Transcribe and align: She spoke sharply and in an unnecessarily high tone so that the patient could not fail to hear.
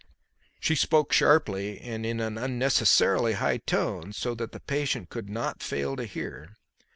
She 0.59 0.73
spoke 0.73 1.13
sharply 1.13 1.79
and 1.79 2.07
in 2.07 2.19
an 2.19 2.35
unnecessarily 2.35 3.33
high 3.33 3.57
tone 3.57 4.13
so 4.13 4.33
that 4.33 4.51
the 4.51 4.59
patient 4.59 5.09
could 5.11 5.29
not 5.29 5.61
fail 5.61 5.95
to 5.95 6.05
hear. 6.05 6.55